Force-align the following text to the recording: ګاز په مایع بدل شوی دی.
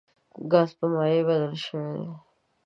ګاز 0.51 0.69
په 0.79 0.85
مایع 0.93 1.21
بدل 1.27 1.55
شوی 1.65 1.93
دی. 2.01 2.11